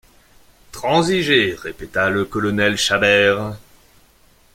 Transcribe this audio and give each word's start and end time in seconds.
Transiger, 0.71 1.53
répéta 1.53 2.09
le 2.09 2.25
colonel 2.25 2.75
Chabert. 2.75 3.55